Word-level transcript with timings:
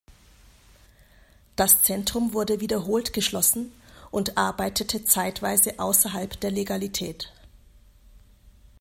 Das 1.55 1.83
Zentrum 1.83 2.33
wurde 2.33 2.59
wiederholt 2.59 3.13
geschlossen 3.13 3.71
und 4.09 4.35
arbeitete 4.35 5.05
zeitweise 5.05 5.77
außerhalb 5.77 6.39
der 6.39 6.49
Legalität. 6.49 7.31